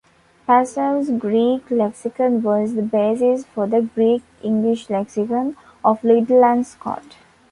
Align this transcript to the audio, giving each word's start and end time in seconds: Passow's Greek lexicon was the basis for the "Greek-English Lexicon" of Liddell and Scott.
Passow's 0.47 1.11
Greek 1.11 1.69
lexicon 1.69 2.41
was 2.41 2.73
the 2.73 2.81
basis 2.81 3.45
for 3.45 3.67
the 3.67 3.83
"Greek-English 3.83 4.89
Lexicon" 4.89 5.55
of 5.85 6.03
Liddell 6.03 6.43
and 6.43 6.65
Scott. 6.65 7.17